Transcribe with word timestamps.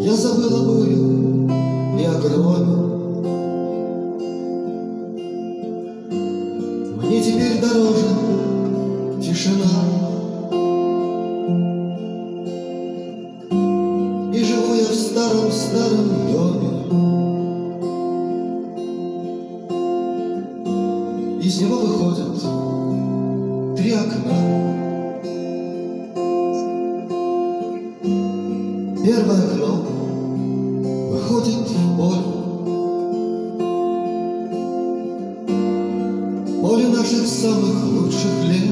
Я 0.00 0.14
забыла 0.14 0.64
бурю 0.64 0.87
старом-старом 15.68 16.08
доме. 16.32 16.70
Из 21.42 21.60
него 21.60 21.76
выходят 21.76 22.40
три 23.76 23.92
окна. 23.92 24.38
Первое 29.04 29.42
окно 29.44 29.72
выходит 31.12 31.68
в 31.68 31.96
поле. 31.96 32.28
Поле 36.62 36.86
наших 36.88 37.26
самых 37.26 37.76
лучших 37.84 38.34
лет. 38.44 38.67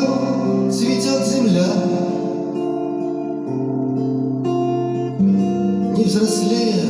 Зимой 0.00 0.72
цветет 0.72 1.26
земля. 1.26 1.66
Не 5.96 6.04
взрослея, 6.04 6.86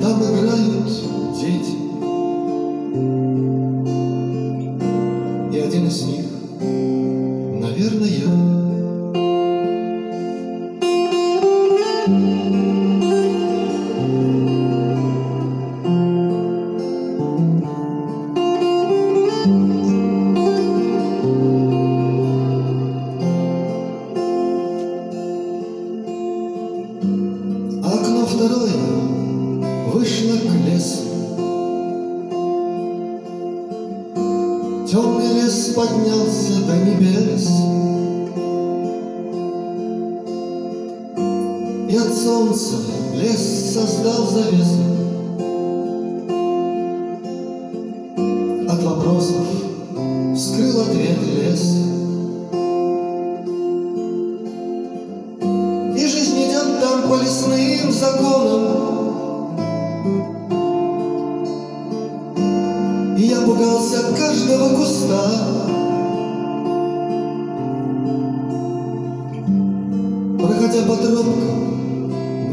там 0.00 0.22
играют 0.22 0.86
дети. 1.38 1.76
И 5.52 5.58
один 5.58 5.86
из 5.86 6.02
них, 6.02 6.24
наверное, 7.60 8.08
я. 8.08 8.45
Окно 27.96 28.26
второе 28.26 28.76
вышло 29.90 30.36
к 30.36 30.68
лесу. 30.68 31.00
Темный 34.86 35.32
лес 35.34 35.72
поднялся 35.74 36.60
до 36.66 36.76
небес. 36.76 37.48
И 41.88 41.96
от 41.96 42.14
солнца 42.14 42.76
лес 43.14 43.72
создал 43.72 44.26
завесу. 44.26 44.84
От 48.68 48.82
вопросов 48.82 49.46
скрыл 50.36 50.82
ответ 50.82 51.18
лес. 51.34 51.95
Проходя 70.66 70.86
по 70.88 70.96
тропкам. 70.96 72.50
В 72.50 72.52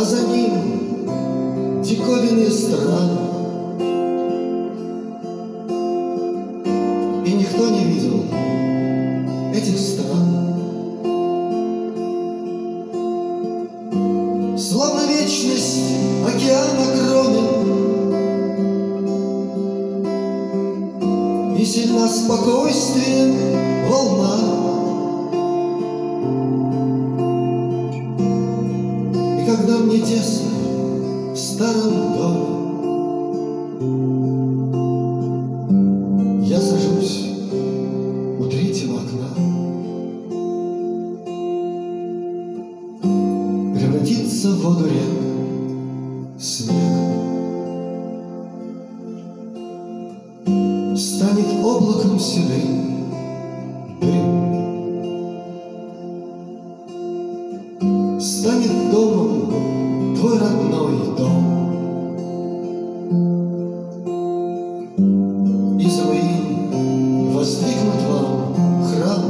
А 0.00 0.02
за 0.02 0.22
ним 0.22 1.82
диковинные 1.82 2.50
страны. 2.50 3.18
И 7.26 7.32
никто 7.34 7.68
не 7.68 7.84
видел 7.84 8.24
этих 9.54 9.78
стран. 9.78 10.56
Словно 14.56 15.02
вечность 15.06 15.82
океан 16.26 16.78
огромен 16.80 17.48
И 21.58 21.64
сильна 21.66 22.08
спокойствием 22.08 23.36
волна 23.86 24.69
мне 29.90 30.00
тесно 30.02 30.50
в 31.32 31.36
старом 31.36 32.14
доме. 32.16 32.46
Я 36.46 36.60
сажусь 36.60 37.26
у 38.38 38.44
третьего 38.44 39.00
окна. 39.00 39.30
Превратится 43.74 44.50
в 44.50 44.62
воду 44.62 44.84
рек 44.84 45.10
снег. 46.38 46.70
Станет 50.96 51.64
облаком 51.64 52.20
седым 52.20 52.89
воздвигнут 67.40 68.02
вам 68.02 68.54
храм. 68.84 69.22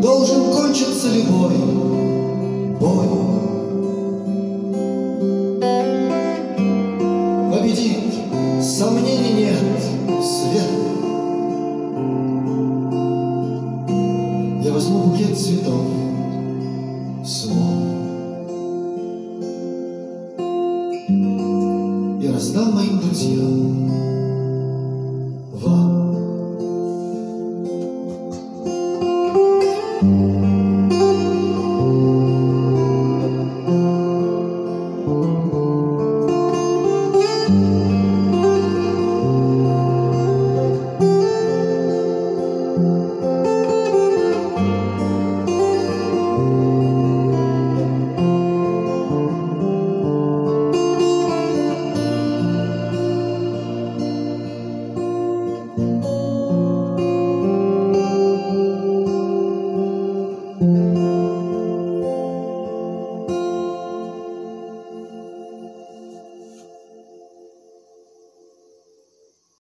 Должен 0.00 0.52
кончиться 0.52 1.08
любой 1.08 1.56
бой. 2.78 3.06
Победит, 7.50 8.14
сомнений 8.62 9.32
нет, 9.34 9.82
свет. 10.22 10.70
Я 14.64 14.72
возьму 14.72 14.98
букет 15.06 15.36
цветов 15.36 15.86
Я 22.20 22.32
раздам 22.32 22.74
моим 22.74 23.00
друзьям. 23.00 24.15